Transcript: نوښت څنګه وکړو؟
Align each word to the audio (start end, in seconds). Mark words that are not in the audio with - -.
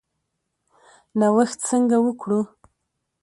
نوښت 1.19 1.57
څنګه 1.67 1.97
وکړو؟ 2.05 2.39